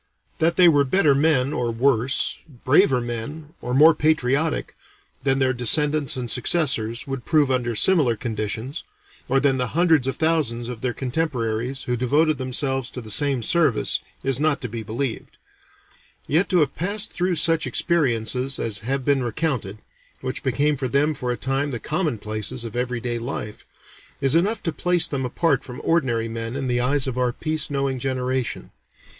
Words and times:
That 0.39 0.55
they 0.55 0.67
were 0.67 0.83
better 0.83 1.13
men, 1.13 1.53
or 1.53 1.69
worse, 1.69 2.39
braver 2.65 2.99
men, 2.99 3.53
or 3.61 3.71
more 3.75 3.93
patriotic, 3.93 4.75
than 5.21 5.37
their 5.37 5.53
descendants 5.53 6.17
and 6.17 6.27
successors 6.27 7.05
would 7.05 7.23
prove 7.23 7.51
under 7.51 7.75
similar 7.75 8.15
conditions, 8.15 8.81
or 9.29 9.39
than 9.39 9.59
the 9.59 9.77
hundreds 9.77 10.07
of 10.07 10.15
thousands 10.15 10.69
of 10.69 10.81
their 10.81 10.95
contemporaries 10.95 11.83
who 11.83 11.95
devoted 11.95 12.39
themselves 12.39 12.89
to 12.89 12.99
the 13.01 13.11
same 13.11 13.43
service, 13.43 13.99
is 14.23 14.39
not 14.39 14.59
to 14.61 14.67
be 14.67 14.81
believed; 14.81 15.37
yet 16.25 16.49
to 16.49 16.61
have 16.61 16.75
passed 16.75 17.11
through 17.11 17.35
such 17.35 17.67
experiences 17.67 18.57
as 18.57 18.79
have 18.79 19.05
been 19.05 19.21
recounted, 19.21 19.77
which 20.21 20.41
became 20.41 20.77
for 20.77 20.87
them 20.87 21.13
for 21.13 21.31
a 21.31 21.37
time 21.37 21.69
the 21.69 21.79
commonplaces 21.79 22.63
of 22.65 22.75
every 22.75 22.99
day 22.99 23.19
life, 23.19 23.67
is 24.19 24.33
enough 24.33 24.63
to 24.63 24.71
place 24.71 25.07
them 25.07 25.25
apart 25.25 25.63
from 25.63 25.79
ordinary 25.83 26.27
men 26.27 26.55
in 26.55 26.65
the 26.67 26.81
eyes 26.81 27.05
of 27.05 27.19
our 27.19 27.31
peace 27.31 27.69
knowing 27.69 27.99
generation. 27.99 28.71